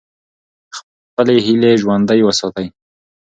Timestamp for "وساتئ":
2.23-2.67